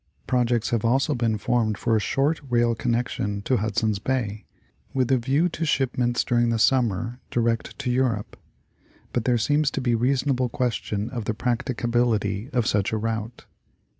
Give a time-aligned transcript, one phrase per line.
[0.25, 4.45] Projects have also been formed for a short rail connection to Hudson's Bay,
[4.95, 8.35] with a view to shipments during the summer direct to Europe—
[9.13, 13.45] but there seems to be reason able question of the practicability of such a route.